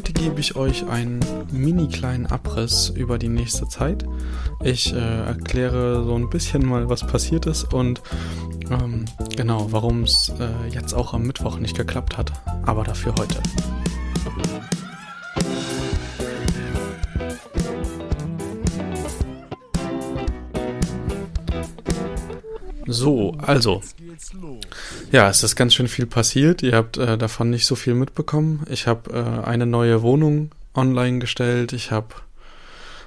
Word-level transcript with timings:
heute 0.00 0.14
gebe 0.14 0.40
ich 0.40 0.56
euch 0.56 0.86
einen 0.88 1.20
mini 1.52 1.86
kleinen 1.86 2.24
Abriss 2.24 2.88
über 2.88 3.18
die 3.18 3.28
nächste 3.28 3.68
Zeit. 3.68 4.06
Ich 4.64 4.94
äh, 4.94 4.96
erkläre 4.96 6.04
so 6.04 6.14
ein 6.14 6.30
bisschen 6.30 6.64
mal, 6.64 6.88
was 6.88 7.06
passiert 7.06 7.44
ist 7.44 7.74
und 7.74 8.00
ähm, 8.70 9.04
genau, 9.36 9.70
warum 9.72 10.04
es 10.04 10.32
äh, 10.40 10.72
jetzt 10.72 10.94
auch 10.94 11.12
am 11.12 11.24
Mittwoch 11.24 11.58
nicht 11.58 11.76
geklappt 11.76 12.16
hat. 12.16 12.32
Aber 12.64 12.82
dafür 12.82 13.14
heute. 13.18 13.42
So, 22.86 23.32
also. 23.42 23.82
Ja, 25.12 25.28
es 25.28 25.42
ist 25.42 25.56
ganz 25.56 25.74
schön 25.74 25.88
viel 25.88 26.06
passiert. 26.06 26.62
Ihr 26.62 26.76
habt 26.76 26.96
äh, 26.96 27.18
davon 27.18 27.50
nicht 27.50 27.66
so 27.66 27.74
viel 27.74 27.94
mitbekommen. 27.94 28.64
Ich 28.70 28.86
habe 28.86 29.10
äh, 29.12 29.44
eine 29.44 29.66
neue 29.66 30.02
Wohnung 30.02 30.52
online 30.72 31.18
gestellt. 31.18 31.72
Ich 31.72 31.90
habe 31.90 32.14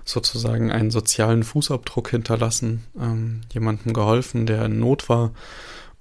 sozusagen 0.03 0.69
einen 0.69 0.91
sozialen 0.91 1.43
Fußabdruck 1.43 2.09
hinterlassen, 2.09 2.83
ähm, 2.99 3.39
jemandem 3.53 3.93
geholfen, 3.93 4.45
der 4.45 4.65
in 4.65 4.79
Not 4.79 5.07
war 5.07 5.31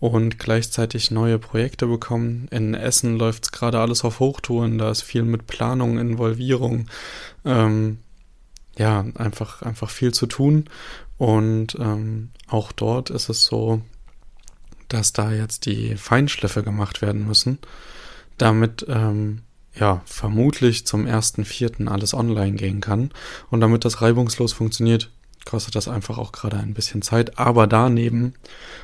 und 0.01 0.41
gleichzeitig 0.41 1.13
neue 1.13 1.39
Projekte 1.39 1.87
bekommen. 1.87 2.49
In 2.51 2.75
Essen 2.75 3.17
läuft 3.17 3.45
es 3.45 3.53
gerade 3.53 3.79
alles 3.79 4.03
auf 4.03 4.19
Hochtouren, 4.19 4.79
da 4.79 4.91
ist 4.91 5.03
viel 5.03 5.23
mit 5.23 5.47
Planung, 5.47 6.01
Involvierung, 6.01 6.87
ähm, 7.45 7.99
ja, 8.77 9.05
einfach, 9.15 9.63
einfach 9.63 9.91
viel 9.91 10.13
zu 10.13 10.27
tun. 10.27 10.65
Und 11.17 11.77
ähm, 11.79 12.31
auch 12.49 12.73
dort 12.73 13.11
ist 13.11 13.29
es 13.29 13.45
so, 13.45 13.83
dass 14.93 15.13
da 15.13 15.33
jetzt 15.33 15.67
die 15.67 15.97
Feinschliffe 15.97 16.63
gemacht 16.63 17.03
werden 17.03 17.27
müssen, 17.27 17.59
damit 18.39 18.87
ähm, 18.89 19.41
ja 19.75 20.03
vermutlich 20.05 20.87
zum 20.87 21.07
ersten 21.07 21.45
Vierten 21.45 21.89
alles 21.89 22.15
online 22.15 22.57
gehen 22.57 22.81
kann. 22.81 23.11
Und 23.51 23.61
damit 23.61 23.85
das 23.85 24.03
reibungslos 24.03 24.53
funktioniert, 24.53 25.11
kostet 25.45 25.75
das 25.75 25.89
einfach 25.89 26.19
auch 26.19 26.33
gerade 26.33 26.59
ein 26.59 26.75
bisschen 26.75 27.03
Zeit. 27.03 27.39
Aber 27.39 27.67
daneben, 27.67 28.35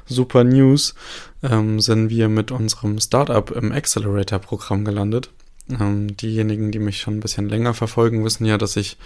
super 0.07 0.45
News, 0.45 0.95
ähm, 1.43 1.81
sind 1.81 2.11
wir 2.11 2.29
mit 2.29 2.51
unserem 2.51 2.99
Startup 2.99 3.51
im 3.51 3.73
Accelerator-Programm 3.73 4.85
gelandet. 4.85 5.31
Ähm, 5.71 6.17
diejenigen, 6.17 6.73
die 6.73 6.79
mich 6.79 7.01
schon 7.01 7.19
ein 7.19 7.21
bisschen 7.21 7.49
länger 7.49 7.75
verfolgen, 7.75 8.25
wissen 8.25 8.47
ja, 8.47 8.59
dass 8.59 8.77
ich 8.77 8.97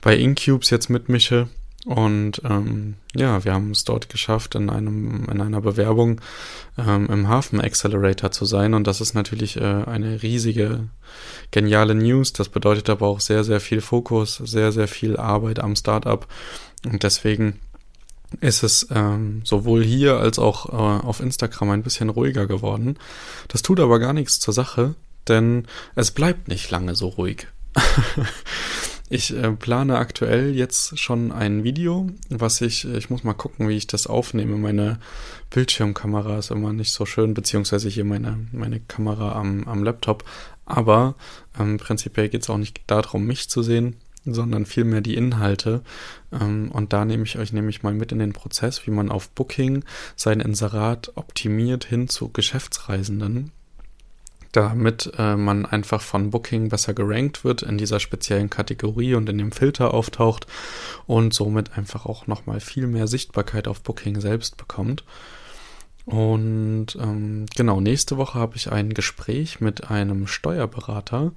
bei 0.00 0.16
Incubes 0.16 0.70
jetzt 0.70 0.88
mitmische. 0.88 1.48
Und 1.90 2.42
ähm, 2.44 2.94
ja, 3.16 3.44
wir 3.44 3.52
haben 3.52 3.72
es 3.72 3.82
dort 3.82 4.08
geschafft, 4.08 4.54
in 4.54 4.70
einem 4.70 5.24
in 5.28 5.40
einer 5.40 5.60
Bewerbung 5.60 6.20
ähm, 6.78 7.08
im 7.10 7.26
Hafen 7.26 7.60
Accelerator 7.60 8.30
zu 8.30 8.44
sein. 8.44 8.74
Und 8.74 8.86
das 8.86 9.00
ist 9.00 9.14
natürlich 9.14 9.56
äh, 9.56 9.64
eine 9.86 10.22
riesige, 10.22 10.84
geniale 11.50 11.96
News. 11.96 12.32
Das 12.32 12.48
bedeutet 12.48 12.88
aber 12.90 13.08
auch 13.08 13.18
sehr, 13.18 13.42
sehr 13.42 13.58
viel 13.58 13.80
Fokus, 13.80 14.36
sehr, 14.36 14.70
sehr 14.70 14.86
viel 14.86 15.16
Arbeit 15.16 15.58
am 15.58 15.74
Startup. 15.74 16.28
Und 16.84 17.02
deswegen 17.02 17.58
ist 18.40 18.62
es 18.62 18.86
ähm, 18.94 19.40
sowohl 19.42 19.82
hier 19.82 20.18
als 20.18 20.38
auch 20.38 20.68
äh, 20.68 21.04
auf 21.04 21.18
Instagram 21.18 21.70
ein 21.70 21.82
bisschen 21.82 22.08
ruhiger 22.08 22.46
geworden. 22.46 23.00
Das 23.48 23.62
tut 23.62 23.80
aber 23.80 23.98
gar 23.98 24.12
nichts 24.12 24.38
zur 24.38 24.54
Sache, 24.54 24.94
denn 25.26 25.66
es 25.96 26.12
bleibt 26.12 26.46
nicht 26.46 26.70
lange 26.70 26.94
so 26.94 27.08
ruhig. 27.08 27.48
Ich 29.12 29.34
äh, 29.36 29.50
plane 29.50 29.98
aktuell 29.98 30.54
jetzt 30.54 30.96
schon 30.96 31.32
ein 31.32 31.64
Video, 31.64 32.08
was 32.28 32.60
ich, 32.60 32.84
ich 32.84 33.10
muss 33.10 33.24
mal 33.24 33.34
gucken, 33.34 33.68
wie 33.68 33.76
ich 33.76 33.88
das 33.88 34.06
aufnehme. 34.06 34.56
Meine 34.56 35.00
Bildschirmkamera 35.50 36.38
ist 36.38 36.52
immer 36.52 36.72
nicht 36.72 36.92
so 36.92 37.04
schön, 37.06 37.34
beziehungsweise 37.34 37.88
hier 37.88 38.04
meine, 38.04 38.38
meine 38.52 38.78
Kamera 38.78 39.32
am, 39.32 39.66
am 39.66 39.82
Laptop. 39.82 40.22
Aber 40.64 41.16
ähm, 41.58 41.78
prinzipiell 41.78 42.28
geht 42.28 42.42
es 42.42 42.50
auch 42.50 42.56
nicht 42.56 42.82
darum, 42.86 43.26
mich 43.26 43.50
zu 43.50 43.64
sehen, 43.64 43.96
sondern 44.24 44.64
vielmehr 44.64 45.00
die 45.00 45.16
Inhalte. 45.16 45.82
Ähm, 46.30 46.70
und 46.70 46.92
da 46.92 47.04
nehme 47.04 47.24
ich 47.24 47.36
euch 47.36 47.52
nämlich 47.52 47.82
mal 47.82 47.92
mit 47.94 48.12
in 48.12 48.20
den 48.20 48.32
Prozess, 48.32 48.86
wie 48.86 48.92
man 48.92 49.10
auf 49.10 49.28
Booking 49.30 49.82
sein 50.14 50.38
Inserat 50.38 51.10
optimiert 51.16 51.84
hin 51.84 52.08
zu 52.08 52.28
Geschäftsreisenden 52.28 53.50
damit 54.52 55.12
äh, 55.16 55.36
man 55.36 55.64
einfach 55.66 56.00
von 56.00 56.30
Booking 56.30 56.68
besser 56.68 56.94
gerankt 56.94 57.44
wird, 57.44 57.62
in 57.62 57.78
dieser 57.78 58.00
speziellen 58.00 58.50
Kategorie 58.50 59.14
und 59.14 59.28
in 59.28 59.38
dem 59.38 59.52
Filter 59.52 59.94
auftaucht 59.94 60.46
und 61.06 61.32
somit 61.32 61.76
einfach 61.76 62.06
auch 62.06 62.26
nochmal 62.26 62.60
viel 62.60 62.86
mehr 62.86 63.06
Sichtbarkeit 63.06 63.68
auf 63.68 63.82
Booking 63.82 64.20
selbst 64.20 64.56
bekommt. 64.56 65.04
Und 66.06 66.96
ähm, 67.00 67.46
genau, 67.54 67.80
nächste 67.80 68.16
Woche 68.16 68.38
habe 68.38 68.56
ich 68.56 68.72
ein 68.72 68.94
Gespräch 68.94 69.60
mit 69.60 69.90
einem 69.90 70.26
Steuerberater, 70.26 71.30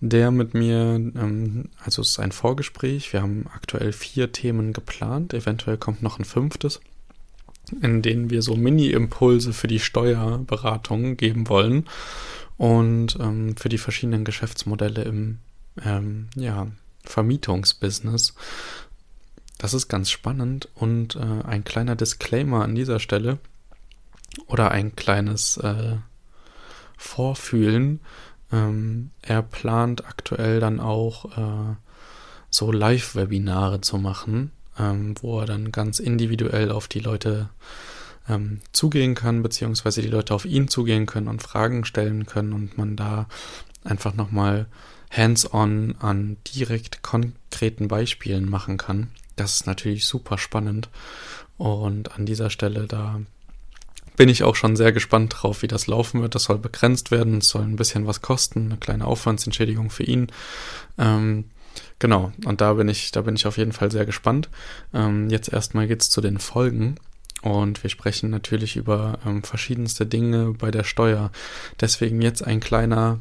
der 0.00 0.30
mit 0.30 0.54
mir, 0.54 0.94
ähm, 0.94 1.68
also 1.84 2.00
es 2.00 2.10
ist 2.10 2.20
ein 2.20 2.32
Vorgespräch, 2.32 3.12
wir 3.12 3.20
haben 3.20 3.46
aktuell 3.54 3.92
vier 3.92 4.32
Themen 4.32 4.72
geplant, 4.72 5.34
eventuell 5.34 5.76
kommt 5.76 6.02
noch 6.02 6.18
ein 6.18 6.24
fünftes, 6.24 6.80
in 7.82 8.00
denen 8.00 8.30
wir 8.30 8.40
so 8.40 8.56
Mini-Impulse 8.56 9.52
für 9.52 9.66
die 9.66 9.80
Steuerberatung 9.80 11.18
geben 11.18 11.48
wollen 11.48 11.84
und 12.58 13.18
ähm, 13.20 13.56
für 13.56 13.68
die 13.68 13.78
verschiedenen 13.78 14.24
Geschäftsmodelle 14.24 15.02
im 15.02 15.38
ähm, 15.84 16.28
ja, 16.34 16.68
Vermietungsbusiness. 17.04 18.34
Das 19.58 19.74
ist 19.74 19.88
ganz 19.88 20.10
spannend 20.10 20.68
und 20.74 21.16
äh, 21.16 21.44
ein 21.46 21.64
kleiner 21.64 21.96
Disclaimer 21.96 22.62
an 22.62 22.74
dieser 22.74 23.00
Stelle 23.00 23.38
oder 24.46 24.70
ein 24.70 24.96
kleines 24.96 25.56
äh, 25.58 25.96
Vorfühlen. 26.96 28.00
Ähm, 28.52 29.10
er 29.22 29.42
plant 29.42 30.06
aktuell 30.06 30.60
dann 30.60 30.80
auch 30.80 31.36
äh, 31.36 31.74
so 32.50 32.70
Live-Webinare 32.70 33.80
zu 33.80 33.98
machen, 33.98 34.52
ähm, 34.78 35.14
wo 35.20 35.40
er 35.40 35.46
dann 35.46 35.72
ganz 35.72 35.98
individuell 35.98 36.70
auf 36.70 36.88
die 36.88 37.00
Leute 37.00 37.48
ähm, 38.28 38.60
zugehen 38.72 39.14
kann, 39.14 39.42
beziehungsweise 39.42 40.02
die 40.02 40.08
Leute 40.08 40.34
auf 40.34 40.44
ihn 40.44 40.68
zugehen 40.68 41.06
können 41.06 41.28
und 41.28 41.42
Fragen 41.42 41.84
stellen 41.84 42.26
können 42.26 42.52
und 42.52 42.78
man 42.78 42.96
da 42.96 43.26
einfach 43.84 44.14
nochmal 44.14 44.66
hands-on 45.10 45.94
an 46.00 46.36
direkt 46.54 47.02
konkreten 47.02 47.88
Beispielen 47.88 48.48
machen 48.48 48.76
kann. 48.76 49.08
Das 49.36 49.54
ist 49.54 49.66
natürlich 49.66 50.06
super 50.06 50.38
spannend. 50.38 50.88
Und 51.58 52.12
an 52.12 52.26
dieser 52.26 52.50
Stelle, 52.50 52.86
da 52.86 53.20
bin 54.16 54.28
ich 54.28 54.42
auch 54.42 54.56
schon 54.56 54.76
sehr 54.76 54.92
gespannt 54.92 55.34
drauf, 55.36 55.62
wie 55.62 55.68
das 55.68 55.86
laufen 55.86 56.22
wird. 56.22 56.34
Das 56.34 56.44
soll 56.44 56.58
begrenzt 56.58 57.10
werden, 57.10 57.38
es 57.38 57.48
soll 57.48 57.62
ein 57.62 57.76
bisschen 57.76 58.06
was 58.06 58.22
kosten, 58.22 58.66
eine 58.66 58.78
kleine 58.78 59.06
Aufwandsentschädigung 59.06 59.90
für 59.90 60.04
ihn. 60.04 60.28
Ähm, 60.98 61.44
genau, 61.98 62.32
und 62.44 62.60
da 62.60 62.74
bin 62.74 62.88
ich, 62.88 63.12
da 63.12 63.22
bin 63.22 63.36
ich 63.36 63.46
auf 63.46 63.58
jeden 63.58 63.72
Fall 63.72 63.90
sehr 63.90 64.06
gespannt. 64.06 64.48
Ähm, 64.94 65.28
jetzt 65.28 65.52
erstmal 65.52 65.86
geht's 65.86 66.10
zu 66.10 66.20
den 66.20 66.38
Folgen. 66.38 66.96
Und 67.46 67.84
wir 67.84 67.90
sprechen 67.90 68.28
natürlich 68.28 68.74
über 68.74 69.20
ähm, 69.24 69.44
verschiedenste 69.44 70.04
Dinge 70.04 70.54
bei 70.58 70.72
der 70.72 70.82
Steuer. 70.82 71.30
Deswegen 71.80 72.20
jetzt 72.20 72.44
ein 72.44 72.58
kleiner 72.58 73.20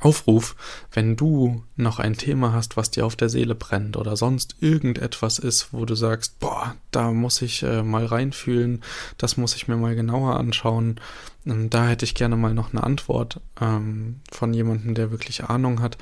Aufruf, 0.00 0.56
wenn 0.92 1.14
du 1.14 1.62
noch 1.76 1.98
ein 1.98 2.16
Thema 2.16 2.54
hast, 2.54 2.78
was 2.78 2.90
dir 2.90 3.04
auf 3.04 3.14
der 3.14 3.28
Seele 3.28 3.54
brennt 3.54 3.98
oder 3.98 4.16
sonst 4.16 4.56
irgendetwas 4.60 5.38
ist, 5.38 5.74
wo 5.74 5.84
du 5.84 5.94
sagst, 5.94 6.38
boah, 6.38 6.74
da 6.90 7.10
muss 7.10 7.42
ich 7.42 7.62
äh, 7.62 7.82
mal 7.82 8.06
reinfühlen, 8.06 8.82
das 9.18 9.36
muss 9.36 9.56
ich 9.56 9.68
mir 9.68 9.76
mal 9.76 9.94
genauer 9.94 10.36
anschauen, 10.36 10.98
ähm, 11.44 11.68
da 11.68 11.88
hätte 11.88 12.06
ich 12.06 12.14
gerne 12.14 12.36
mal 12.36 12.54
noch 12.54 12.72
eine 12.72 12.82
Antwort 12.82 13.40
ähm, 13.60 14.20
von 14.30 14.54
jemandem, 14.54 14.94
der 14.94 15.10
wirklich 15.10 15.44
Ahnung 15.44 15.80
hat, 15.82 15.98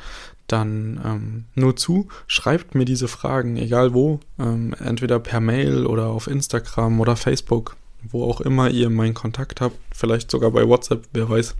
dann 0.47 1.01
ähm, 1.05 1.45
nur 1.55 1.77
zu, 1.77 2.09
schreibt 2.27 2.75
mir 2.75 2.85
diese 2.85 3.09
Fragen, 3.09 3.57
egal 3.57 3.95
wo, 3.95 4.21
ähm, 4.39 4.75
entweder 4.79 5.19
per 5.19 5.41
Mail 5.41 5.87
oder 5.87 6.07
auf 6.07 6.27
Instagram 6.27 7.01
oder 7.01 7.17
Facebook, 7.17 7.77
wo 8.03 8.25
auch 8.25 8.41
immer 8.41 8.71
ihr 8.71 8.91
meinen 8.91 9.15
Kontakt 9.15 9.61
habt, 9.61 9.79
vielleicht 9.95 10.31
sogar 10.31 10.51
bei 10.51 10.69
WhatsApp, 10.69 11.09
wer 11.13 11.29
weiß. 11.29 11.55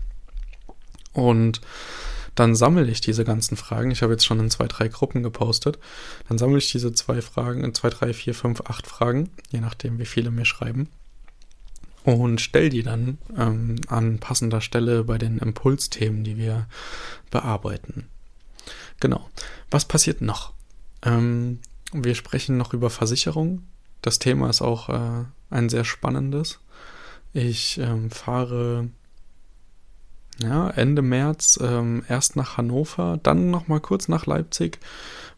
Und 1.13 1.61
dann 2.35 2.53
sammle 2.53 2.85
ich 2.89 2.99
diese 2.99 3.23
ganzen 3.23 3.55
Fragen. 3.55 3.91
Ich 3.91 4.03
habe 4.03 4.11
jetzt 4.11 4.25
schon 4.25 4.39
in 4.41 4.51
zwei, 4.51 4.67
drei 4.67 4.89
Gruppen 4.89 5.23
gepostet. 5.23 5.79
Dann 6.27 6.37
sammle 6.37 6.57
ich 6.57 6.69
diese 6.69 6.91
zwei 6.91 7.21
Fragen, 7.21 7.63
in 7.63 7.73
zwei, 7.73 7.89
drei, 7.89 8.13
vier, 8.13 8.35
fünf, 8.35 8.61
acht 8.65 8.87
Fragen, 8.87 9.29
je 9.49 9.61
nachdem, 9.61 9.99
wie 9.99 10.05
viele 10.05 10.31
mir 10.31 10.45
schreiben. 10.45 10.89
Und 12.03 12.39
stell 12.39 12.69
die 12.69 12.83
dann 12.83 13.17
ähm, 13.35 13.77
an 13.87 14.19
passender 14.19 14.61
Stelle 14.61 15.05
bei 15.05 15.17
den 15.17 15.39
Impulsthemen, 15.39 16.23
die 16.23 16.37
wir 16.37 16.67
bearbeiten. 17.31 18.09
Genau. 19.05 19.29
Was 19.69 19.85
passiert 19.85 20.21
noch? 20.21 20.51
Ähm, 21.03 21.59
wir 21.93 22.15
sprechen 22.15 22.57
noch 22.57 22.73
über 22.73 22.89
Versicherung. 22.89 23.61
Das 24.01 24.17
Thema 24.17 24.49
ist 24.49 24.63
auch 24.63 24.89
äh, 24.89 25.25
ein 25.51 25.69
sehr 25.69 25.85
spannendes. 25.85 26.57
Ich 27.31 27.77
ähm, 27.77 28.09
fahre 28.09 28.89
ja, 30.39 30.71
Ende 30.71 31.03
März 31.03 31.59
ähm, 31.61 32.03
erst 32.09 32.35
nach 32.35 32.57
Hannover, 32.57 33.19
dann 33.21 33.51
nochmal 33.51 33.79
kurz 33.79 34.07
nach 34.07 34.25
Leipzig, 34.25 34.79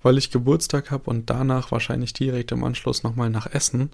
weil 0.02 0.18
ich 0.18 0.32
Geburtstag 0.32 0.90
habe 0.90 1.10
und 1.10 1.30
danach 1.30 1.70
wahrscheinlich 1.70 2.14
direkt 2.14 2.54
im 2.54 2.64
Anschluss 2.64 3.04
nochmal 3.04 3.30
nach 3.30 3.48
Essen. 3.48 3.92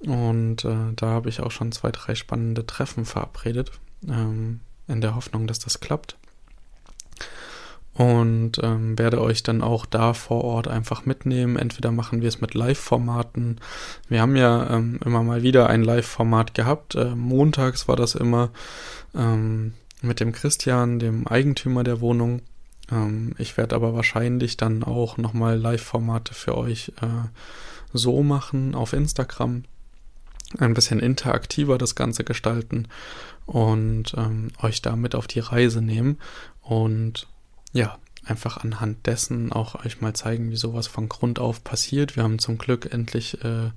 Und 0.00 0.64
äh, 0.64 0.92
da 0.96 1.06
habe 1.06 1.28
ich 1.28 1.38
auch 1.38 1.52
schon 1.52 1.70
zwei, 1.70 1.92
drei 1.92 2.16
spannende 2.16 2.66
Treffen 2.66 3.04
verabredet, 3.04 3.70
ähm, 4.08 4.58
in 4.88 5.00
der 5.00 5.14
Hoffnung, 5.14 5.46
dass 5.46 5.60
das 5.60 5.78
klappt. 5.78 6.16
Und 7.98 8.60
ähm, 8.62 8.96
werde 8.96 9.20
euch 9.20 9.42
dann 9.42 9.60
auch 9.60 9.84
da 9.84 10.14
vor 10.14 10.44
Ort 10.44 10.68
einfach 10.68 11.04
mitnehmen. 11.04 11.56
Entweder 11.56 11.90
machen 11.90 12.22
wir 12.22 12.28
es 12.28 12.40
mit 12.40 12.54
Live-Formaten. 12.54 13.60
Wir 14.08 14.20
haben 14.20 14.36
ja 14.36 14.70
ähm, 14.70 15.00
immer 15.04 15.24
mal 15.24 15.42
wieder 15.42 15.68
ein 15.68 15.82
Live-Format 15.82 16.54
gehabt. 16.54 16.94
Äh, 16.94 17.16
montags 17.16 17.88
war 17.88 17.96
das 17.96 18.14
immer 18.14 18.50
ähm, 19.16 19.74
mit 20.00 20.20
dem 20.20 20.30
Christian, 20.30 21.00
dem 21.00 21.26
Eigentümer 21.26 21.82
der 21.82 22.00
Wohnung. 22.00 22.42
Ähm, 22.88 23.34
ich 23.36 23.56
werde 23.56 23.74
aber 23.74 23.94
wahrscheinlich 23.94 24.56
dann 24.56 24.84
auch 24.84 25.16
nochmal 25.16 25.58
Live-Formate 25.58 26.34
für 26.34 26.56
euch 26.56 26.92
äh, 27.02 27.26
so 27.92 28.22
machen 28.22 28.76
auf 28.76 28.92
Instagram. 28.92 29.64
Ein 30.56 30.74
bisschen 30.74 31.00
interaktiver 31.00 31.78
das 31.78 31.96
Ganze 31.96 32.22
gestalten 32.22 32.86
und 33.44 34.14
ähm, 34.16 34.52
euch 34.62 34.82
damit 34.82 35.16
auf 35.16 35.26
die 35.26 35.40
Reise 35.40 35.82
nehmen. 35.82 36.18
Und 36.62 37.26
ja, 37.72 37.98
einfach 38.24 38.58
anhand 38.58 39.06
dessen 39.06 39.52
auch 39.52 39.84
euch 39.84 40.00
mal 40.00 40.14
zeigen, 40.14 40.50
wie 40.50 40.56
sowas 40.56 40.86
von 40.86 41.08
Grund 41.08 41.38
auf 41.38 41.64
passiert. 41.64 42.16
Wir 42.16 42.22
haben 42.22 42.38
zum 42.38 42.58
Glück 42.58 42.92
endlich 42.92 43.42
äh, 43.42 43.70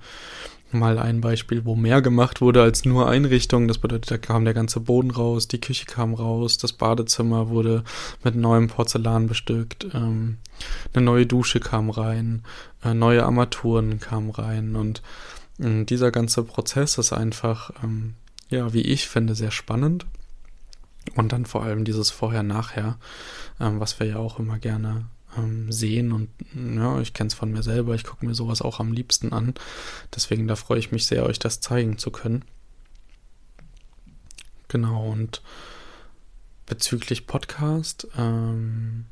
mal 0.73 0.99
ein 0.99 1.21
Beispiel, 1.21 1.65
wo 1.65 1.75
mehr 1.75 2.01
gemacht 2.01 2.41
wurde 2.41 2.61
als 2.61 2.85
nur 2.85 3.09
Einrichtung. 3.09 3.67
Das 3.67 3.77
bedeutet, 3.77 4.11
da 4.11 4.17
kam 4.17 4.45
der 4.45 4.53
ganze 4.53 4.79
Boden 4.79 5.11
raus, 5.11 5.47
die 5.47 5.61
Küche 5.61 5.85
kam 5.85 6.13
raus, 6.13 6.57
das 6.57 6.73
Badezimmer 6.73 7.49
wurde 7.49 7.83
mit 8.23 8.35
neuem 8.35 8.67
Porzellan 8.67 9.27
bestückt, 9.27 9.87
ähm, 9.93 10.37
eine 10.93 11.05
neue 11.05 11.25
Dusche 11.25 11.59
kam 11.59 11.89
rein, 11.89 12.43
äh, 12.83 12.93
neue 12.93 13.23
Armaturen 13.23 13.99
kamen 13.99 14.29
rein 14.29 14.75
und 14.75 15.01
äh, 15.59 15.83
dieser 15.85 16.11
ganze 16.11 16.43
Prozess 16.43 16.97
ist 16.97 17.13
einfach, 17.13 17.71
ähm, 17.83 18.15
ja, 18.49 18.73
wie 18.73 18.81
ich 18.81 19.07
finde, 19.07 19.35
sehr 19.35 19.51
spannend. 19.51 20.05
Und 21.15 21.31
dann 21.31 21.45
vor 21.45 21.63
allem 21.63 21.83
dieses 21.83 22.11
Vorher-Nachher, 22.11 22.97
ähm, 23.59 23.79
was 23.79 23.99
wir 23.99 24.07
ja 24.07 24.17
auch 24.17 24.39
immer 24.39 24.59
gerne 24.59 25.07
ähm, 25.37 25.71
sehen. 25.71 26.11
Und 26.11 26.29
ja, 26.53 26.99
ich 26.99 27.13
kenne 27.13 27.27
es 27.27 27.33
von 27.33 27.51
mir 27.51 27.63
selber, 27.63 27.95
ich 27.95 28.03
gucke 28.03 28.25
mir 28.25 28.35
sowas 28.35 28.61
auch 28.61 28.79
am 28.79 28.93
liebsten 28.93 29.33
an. 29.33 29.53
Deswegen, 30.15 30.47
da 30.47 30.55
freue 30.55 30.79
ich 30.79 30.91
mich 30.91 31.07
sehr, 31.07 31.25
euch 31.25 31.39
das 31.39 31.59
zeigen 31.59 31.97
zu 31.97 32.11
können. 32.11 32.45
Genau, 34.67 35.09
und 35.09 35.41
bezüglich 36.65 37.27
Podcast, 37.27 38.07
ähm, 38.17 39.05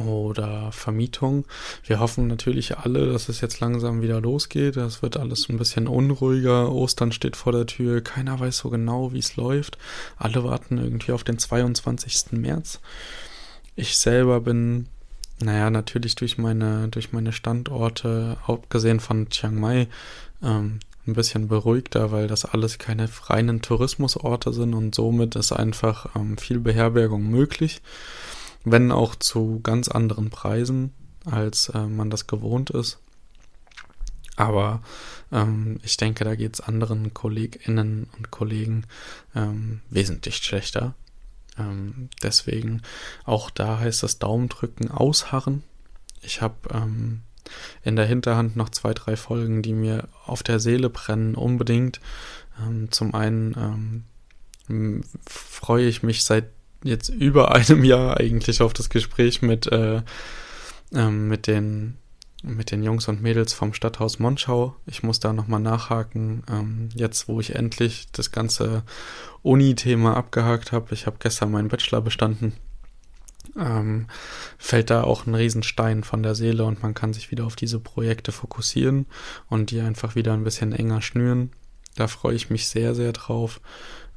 oder 0.00 0.70
Vermietung. 0.72 1.44
Wir 1.84 2.00
hoffen 2.00 2.26
natürlich 2.26 2.78
alle, 2.78 3.12
dass 3.12 3.28
es 3.28 3.40
jetzt 3.40 3.60
langsam 3.60 4.02
wieder 4.02 4.20
losgeht. 4.20 4.76
Das 4.76 5.02
wird 5.02 5.16
alles 5.16 5.48
ein 5.48 5.58
bisschen 5.58 5.88
unruhiger. 5.88 6.72
Ostern 6.72 7.12
steht 7.12 7.36
vor 7.36 7.52
der 7.52 7.66
Tür. 7.66 8.00
Keiner 8.00 8.38
weiß 8.38 8.58
so 8.58 8.70
genau, 8.70 9.12
wie 9.12 9.18
es 9.18 9.36
läuft. 9.36 9.78
Alle 10.16 10.44
warten 10.44 10.78
irgendwie 10.78 11.12
auf 11.12 11.24
den 11.24 11.38
22. 11.38 12.32
März. 12.32 12.80
Ich 13.74 13.98
selber 13.98 14.40
bin, 14.40 14.86
naja, 15.40 15.70
natürlich 15.70 16.14
durch 16.14 16.38
meine, 16.38 16.88
durch 16.88 17.12
meine 17.12 17.32
Standorte, 17.32 18.36
abgesehen 18.46 19.00
von 19.00 19.28
Chiang 19.28 19.56
Mai, 19.56 19.88
ähm, 20.42 20.80
ein 21.06 21.14
bisschen 21.14 21.48
beruhigter, 21.48 22.10
weil 22.10 22.26
das 22.26 22.44
alles 22.44 22.78
keine 22.78 23.08
reinen 23.26 23.62
Tourismusorte 23.62 24.52
sind 24.52 24.74
und 24.74 24.94
somit 24.94 25.36
ist 25.36 25.52
einfach 25.52 26.16
ähm, 26.16 26.36
viel 26.36 26.58
Beherbergung 26.58 27.30
möglich 27.30 27.80
wenn 28.66 28.90
auch 28.90 29.14
zu 29.14 29.60
ganz 29.62 29.88
anderen 29.88 30.28
Preisen, 30.28 30.92
als 31.24 31.68
äh, 31.70 31.86
man 31.86 32.10
das 32.10 32.26
gewohnt 32.26 32.70
ist. 32.70 32.98
Aber 34.34 34.82
ähm, 35.32 35.78
ich 35.82 35.96
denke, 35.96 36.24
da 36.24 36.34
geht 36.34 36.54
es 36.54 36.60
anderen 36.60 37.14
KollegInnen 37.14 38.08
und 38.16 38.30
Kollegen 38.30 38.84
ähm, 39.34 39.80
wesentlich 39.88 40.36
schlechter. 40.38 40.94
Ähm, 41.56 42.10
deswegen 42.22 42.82
auch 43.24 43.50
da 43.50 43.78
heißt 43.78 44.02
das 44.02 44.18
Daumendrücken 44.18 44.90
ausharren. 44.90 45.62
Ich 46.20 46.42
habe 46.42 46.56
ähm, 46.74 47.22
in 47.84 47.94
der 47.94 48.06
Hinterhand 48.06 48.56
noch 48.56 48.70
zwei, 48.70 48.92
drei 48.94 49.16
Folgen, 49.16 49.62
die 49.62 49.74
mir 49.74 50.08
auf 50.24 50.42
der 50.42 50.58
Seele 50.58 50.90
brennen, 50.90 51.36
unbedingt. 51.36 52.00
Ähm, 52.60 52.90
zum 52.90 53.14
einen 53.14 54.04
ähm, 54.68 55.04
freue 55.24 55.86
ich 55.86 56.02
mich 56.02 56.24
seit 56.24 56.46
jetzt 56.82 57.08
über 57.08 57.52
einem 57.54 57.84
Jahr 57.84 58.18
eigentlich 58.18 58.62
auf 58.62 58.72
das 58.72 58.88
Gespräch 58.88 59.42
mit, 59.42 59.66
äh, 59.66 60.02
ähm, 60.94 61.28
mit 61.28 61.46
den 61.46 61.98
mit 62.42 62.70
den 62.70 62.82
Jungs 62.82 63.08
und 63.08 63.22
Mädels 63.22 63.52
vom 63.52 63.72
Stadthaus 63.72 64.18
Monschau. 64.18 64.76
Ich 64.86 65.02
muss 65.02 65.18
da 65.20 65.32
nochmal 65.32 65.60
nachhaken, 65.60 66.44
ähm, 66.48 66.90
jetzt 66.94 67.28
wo 67.28 67.40
ich 67.40 67.54
endlich 67.54 68.06
das 68.12 68.30
ganze 68.30 68.84
Uni-Thema 69.42 70.16
abgehakt 70.16 70.70
habe. 70.70 70.94
Ich 70.94 71.06
habe 71.06 71.16
gestern 71.18 71.50
meinen 71.50 71.68
Bachelor 71.68 72.02
bestanden. 72.02 72.52
Ähm, 73.58 74.06
fällt 74.58 74.90
da 74.90 75.02
auch 75.02 75.26
ein 75.26 75.34
Riesenstein 75.34 76.04
von 76.04 76.22
der 76.22 76.34
Seele 76.34 76.64
und 76.64 76.82
man 76.82 76.94
kann 76.94 77.12
sich 77.12 77.30
wieder 77.30 77.46
auf 77.46 77.56
diese 77.56 77.80
Projekte 77.80 78.32
fokussieren 78.32 79.06
und 79.48 79.70
die 79.70 79.80
einfach 79.80 80.14
wieder 80.14 80.34
ein 80.34 80.44
bisschen 80.44 80.72
enger 80.72 81.00
schnüren. 81.00 81.50
Da 81.96 82.06
freue 82.06 82.34
ich 82.34 82.50
mich 82.50 82.68
sehr, 82.68 82.94
sehr 82.94 83.12
drauf. 83.12 83.60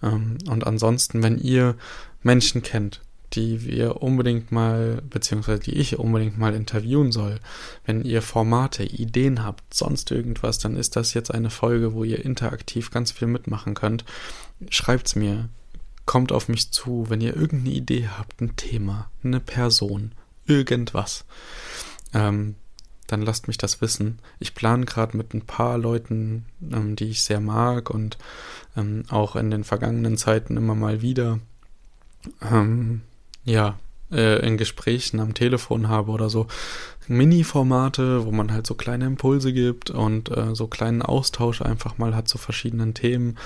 Ähm, 0.03 0.37
und 0.47 0.65
ansonsten, 0.65 1.23
wenn 1.23 1.37
ihr 1.37 1.75
Menschen 2.23 2.61
kennt, 2.61 3.01
die 3.33 3.63
wir 3.65 4.01
unbedingt 4.01 4.51
mal, 4.51 5.01
beziehungsweise 5.07 5.61
die 5.61 5.75
ich 5.75 5.99
unbedingt 5.99 6.37
mal 6.37 6.55
interviewen 6.55 7.11
soll, 7.11 7.39
wenn 7.85 8.03
ihr 8.03 8.21
Formate, 8.21 8.83
Ideen 8.83 9.43
habt, 9.43 9.73
sonst 9.73 10.09
irgendwas, 10.11 10.57
dann 10.57 10.75
ist 10.75 10.95
das 10.95 11.13
jetzt 11.13 11.31
eine 11.31 11.49
Folge, 11.49 11.93
wo 11.93 12.03
ihr 12.03 12.25
interaktiv 12.25 12.89
ganz 12.89 13.11
viel 13.11 13.27
mitmachen 13.27 13.75
könnt. 13.75 14.03
Schreibt's 14.69 15.15
mir, 15.15 15.49
kommt 16.05 16.31
auf 16.31 16.49
mich 16.49 16.71
zu, 16.71 17.05
wenn 17.09 17.21
ihr 17.21 17.35
irgendeine 17.35 17.75
Idee 17.75 18.09
habt, 18.17 18.41
ein 18.41 18.55
Thema, 18.55 19.11
eine 19.23 19.39
Person, 19.39 20.13
irgendwas. 20.47 21.25
Ähm, 22.15 22.55
dann 23.11 23.21
lasst 23.21 23.47
mich 23.47 23.57
das 23.57 23.81
wissen. 23.81 24.19
Ich 24.39 24.55
plane 24.55 24.85
gerade 24.85 25.17
mit 25.17 25.33
ein 25.33 25.41
paar 25.41 25.77
Leuten, 25.77 26.45
ähm, 26.71 26.95
die 26.95 27.09
ich 27.09 27.23
sehr 27.23 27.39
mag 27.39 27.89
und 27.89 28.17
ähm, 28.77 29.03
auch 29.09 29.35
in 29.35 29.51
den 29.51 29.63
vergangenen 29.63 30.17
Zeiten 30.17 30.57
immer 30.57 30.75
mal 30.75 31.01
wieder 31.01 31.39
ähm, 32.41 33.01
ja, 33.45 33.79
äh, 34.11 34.45
in 34.45 34.57
Gesprächen 34.57 35.19
am 35.19 35.33
Telefon 35.33 35.87
habe 35.87 36.11
oder 36.11 36.29
so 36.29 36.47
Mini-Formate, 37.09 38.25
wo 38.25 38.31
man 38.31 38.53
halt 38.53 38.67
so 38.67 38.75
kleine 38.75 39.05
Impulse 39.05 39.51
gibt 39.51 39.89
und 39.89 40.29
äh, 40.29 40.53
so 40.53 40.67
kleinen 40.67 41.01
Austausch 41.01 41.61
einfach 41.61 41.97
mal 41.97 42.15
hat 42.15 42.27
zu 42.27 42.37
verschiedenen 42.37 42.93
Themen. 42.93 43.37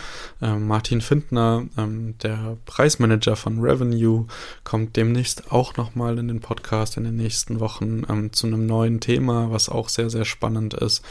Ähm, 0.41 0.67
Martin 0.67 0.99
Findner, 0.99 1.65
ähm, 1.77 2.15
der 2.21 2.57
Preismanager 2.65 3.37
von 3.37 3.59
Revenue, 3.59 4.27
kommt 4.65 4.97
demnächst 4.97 5.51
auch 5.51 5.77
nochmal 5.77 6.17
in 6.17 6.27
den 6.27 6.41
Podcast 6.41 6.97
in 6.97 7.05
den 7.05 7.15
nächsten 7.15 7.61
Wochen 7.61 8.03
ähm, 8.09 8.33
zu 8.33 8.47
einem 8.47 8.65
neuen 8.65 8.99
Thema, 8.99 9.49
was 9.49 9.69
auch 9.69 9.87
sehr, 9.87 10.09
sehr 10.09 10.25
spannend 10.25 10.73
ist. 10.73 11.03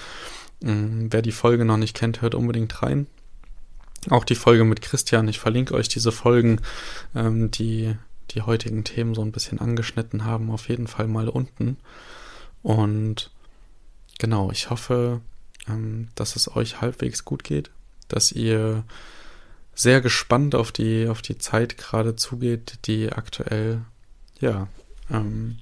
Ähm, 0.62 1.09
wer 1.11 1.23
die 1.23 1.32
Folge 1.32 1.64
noch 1.64 1.78
nicht 1.78 1.97
kennt, 1.97 2.21
hört 2.21 2.35
unbedingt 2.35 2.82
rein. 2.82 3.06
Auch 4.11 4.25
die 4.25 4.35
Folge 4.35 4.64
mit 4.64 4.82
Christian. 4.82 5.28
Ich 5.28 5.38
verlinke 5.38 5.75
euch 5.75 5.88
diese 5.88 6.12
Folgen, 6.12 6.61
ähm, 7.14 7.50
die 7.50 7.94
die 8.35 8.43
heutigen 8.43 8.85
Themen 8.85 9.15
so 9.15 9.23
ein 9.23 9.33
bisschen 9.33 9.61
angeschnitten 9.61 10.25
haben, 10.25 10.51
auf 10.51 10.69
jeden 10.69 10.87
Fall 10.87 11.07
mal 11.07 11.29
unten. 11.29 11.77
Und 12.62 13.31
genau, 14.19 14.51
ich 14.51 14.71
hoffe, 14.71 15.21
ähm, 15.69 16.09
dass 16.15 16.37
es 16.37 16.55
euch 16.57 16.81
halbwegs 16.81 17.25
gut 17.25 17.45
geht, 17.45 17.71
dass 18.09 18.33
ihr 18.33 18.85
sehr 19.75 20.01
gespannt 20.01 20.55
auf 20.55 20.73
die, 20.73 21.09
auf 21.09 21.23
die 21.23 21.39
Zeit 21.39 21.79
gerade 21.79 22.17
zugeht, 22.17 22.79
die 22.87 23.11
aktuell, 23.11 23.83
ja, 24.41 24.69
ähm, 25.11 25.59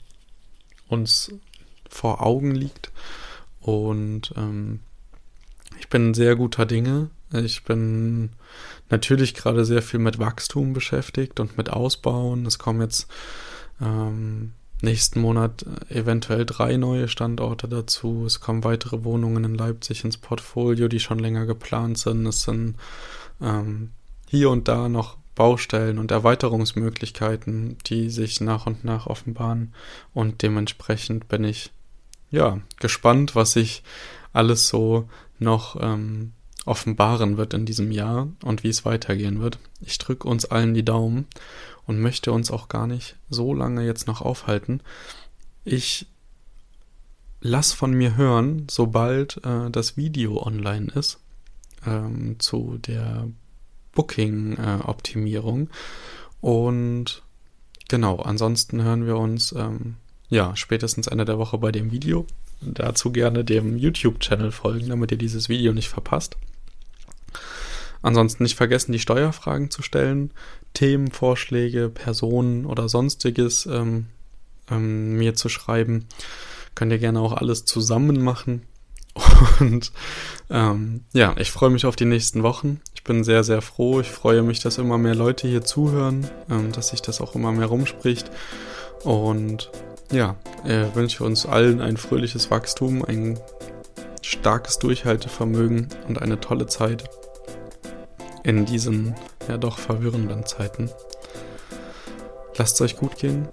uns 0.89 1.33
vor 1.89 2.23
Augen 2.23 2.55
liegt. 2.55 2.91
Und 3.61 4.33
ähm, 4.37 4.81
ich 5.79 5.89
bin 5.89 6.15
sehr 6.15 6.37
guter 6.37 6.67
Dinge, 6.67 7.11
ich 7.33 7.65
bin 7.65 8.31
natürlich 8.89 9.35
gerade 9.35 9.65
sehr 9.65 9.83
viel 9.83 10.01
mit 10.01 10.19
Wachstum 10.19 10.73
beschäftigt 10.73 11.39
und 11.41 11.57
mit 11.57 11.71
Ausbauen. 11.71 12.47
Es 12.47 12.59
kommen 12.59 12.81
jetzt 12.81 13.09
ähm, 13.81 14.53
nächsten 14.83 15.21
Monat 15.21 15.65
eventuell 15.89 16.45
drei 16.47 16.77
neue 16.77 17.09
Standorte 17.09 17.69
dazu. 17.69 18.25
Es 18.27 18.41
kommen 18.41 18.65
weitere 18.65 19.05
Wohnungen 19.05 19.45
in 19.45 19.55
Leipzig 19.55 20.05
ins 20.05 20.17
Portfolio, 20.17 20.89
die 20.89 21.01
schon 21.01 21.19
länger 21.19 21.47
geplant 21.47 21.99
sind. 21.99 22.27
Es 22.27 22.43
sind 22.43 22.77
ähm, 23.41 23.91
hier 24.29 24.51
und 24.51 24.69
da 24.69 24.89
noch 24.89 25.17
Baustellen 25.35 25.99
und 25.99 26.11
Erweiterungsmöglichkeiten, 26.11 27.79
die 27.87 28.11
sich 28.11 28.41
nach 28.41 28.67
und 28.67 28.85
nach 28.85 29.07
offenbaren. 29.07 29.73
Und 30.13 30.43
dementsprechend 30.43 31.29
bin 31.29 31.45
ich 31.45 31.73
ja 32.31 32.61
gespannt, 32.79 33.35
was 33.35 33.53
sich 33.53 33.83
alles 34.33 34.69
so 34.69 35.09
noch 35.39 35.77
ähm, 35.81 36.33
offenbaren 36.67 37.37
wird 37.37 37.55
in 37.55 37.67
diesem 37.67 37.91
Jahr 37.91 38.29
und 38.43 38.63
wie 38.65 38.69
es 38.69 38.85
weitergehen 38.85 39.41
wird. 39.41 39.59
Ich 39.81 39.99
drücke 39.99 40.29
uns 40.29 40.45
allen 40.45 40.75
die 40.75 40.85
Daumen 40.85 41.27
und 41.87 42.01
möchte 42.01 42.33
uns 42.33 42.51
auch 42.51 42.69
gar 42.69 42.87
nicht 42.87 43.17
so 43.29 43.55
lange 43.55 43.85
jetzt 43.85 44.07
noch 44.07 44.21
aufhalten. 44.21 44.83
Ich 45.65 46.07
lass 47.41 47.73
von 47.73 47.93
mir 47.93 48.17
hören, 48.17 48.67
sobald 48.71 49.45
äh, 49.45 49.71
das 49.71 49.97
Video 49.97 50.43
online 50.43 50.93
ist 50.93 51.19
ähm, 51.87 52.37
zu 52.39 52.79
der 52.79 53.29
Booking-Optimierung. 53.93 55.69
Äh, 55.69 56.47
und 56.47 57.23
genau, 57.89 58.17
ansonsten 58.17 58.83
hören 58.83 59.07
wir 59.07 59.17
uns 59.17 59.53
ähm, 59.53 59.97
ja 60.29 60.55
spätestens 60.57 61.07
Ende 61.07 61.25
der 61.25 61.39
Woche 61.39 61.59
bei 61.59 61.73
dem 61.73 61.91
Video. 61.91 62.27
Dazu 62.61 63.11
gerne 63.11 63.45
dem 63.45 63.79
YouTube-Channel 63.79 64.53
folgen, 64.53 64.91
damit 64.91 65.11
ihr 65.11 65.19
dieses 65.19 65.49
Video 65.49 65.73
nicht 65.73 65.89
verpasst. 65.89 66.37
Ansonsten 68.03 68.43
nicht 68.43 68.57
vergessen, 68.57 68.93
die 68.93 68.99
Steuerfragen 68.99 69.71
zu 69.71 69.83
stellen, 69.83 70.33
Themenvorschläge, 70.75 71.89
Personen 71.89 72.65
oder 72.65 72.89
sonstiges 72.89 73.67
ähm, 73.67 74.07
ähm, 74.71 75.17
mir 75.17 75.35
zu 75.35 75.49
schreiben. 75.49 76.07
Könnt 76.75 76.93
ihr 76.93 76.99
gerne 76.99 77.21
auch 77.21 77.33
alles 77.33 77.65
zusammen 77.65 78.23
machen. 78.23 78.63
Und 79.61 79.93
ähm, 80.49 81.05
ja, 81.13 81.35
ich 81.37 81.51
freue 81.51 81.71
mich 81.71 81.85
auf 81.85 81.97
die 81.97 82.05
nächsten 82.05 82.43
Wochen. 82.43 82.81
Ich 82.95 83.05
bin 83.05 83.25
sehr, 83.25 83.45
sehr 83.45 83.61
froh. 83.61 84.01
Ich 84.01 84.11
freue 84.11 84.43
mich, 84.43 84.61
dass 84.61 84.79
immer 84.79 84.99
mehr 84.99 85.15
Leute 85.15 85.49
hier 85.49 85.63
zuhören, 85.63 86.29
ähm, 86.49 86.73
dass 86.73 86.89
sich 86.89 87.03
das 87.03 87.21
auch 87.21 87.35
immer 87.35 87.53
mehr 87.53 87.67
rumspricht. 87.67 88.31
Und 89.03 89.71
ja, 90.13 90.37
äh, 90.65 90.87
wünsche 90.95 91.25
uns 91.25 91.47
allen 91.47 91.81
ein 91.81 91.97
fröhliches 91.97 92.51
Wachstum, 92.51 93.05
ein 93.05 93.39
starkes 94.23 94.79
Durchhaltevermögen 94.79 95.89
und 96.09 96.21
eine 96.21 96.41
tolle 96.41 96.67
Zeit 96.67 97.05
in 98.43 98.67
diesen 98.67 99.15
ja 99.49 99.57
doch 99.57 99.79
verwirrenden 99.79 100.47
Zeiten. 100.47 100.91
Lasst 102.57 102.77
es 102.77 102.81
euch 102.81 102.97
gut 102.97 103.17
gehen. 103.17 103.49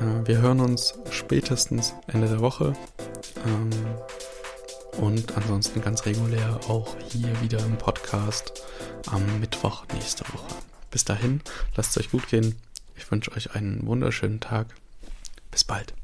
Äh, 0.00 0.26
wir 0.26 0.38
hören 0.38 0.60
uns 0.60 0.94
spätestens 1.10 1.94
Ende 2.06 2.28
der 2.28 2.40
Woche. 2.40 2.74
Ähm, 3.46 3.70
und 4.98 5.36
ansonsten 5.36 5.80
ganz 5.82 6.06
regulär 6.06 6.60
auch 6.68 6.96
hier 7.08 7.28
wieder 7.42 7.58
im 7.58 7.76
Podcast 7.76 8.62
am 9.06 9.40
Mittwoch 9.40 9.84
nächste 9.92 10.24
Woche. 10.32 10.54
Bis 10.90 11.04
dahin, 11.04 11.40
lasst 11.76 11.96
es 11.96 12.04
euch 12.04 12.10
gut 12.10 12.28
gehen. 12.28 12.56
Ich 12.96 13.10
wünsche 13.10 13.32
euch 13.32 13.54
einen 13.54 13.86
wunderschönen 13.86 14.40
Tag. 14.40 14.68
Bis 15.50 15.64
bald. 15.64 15.94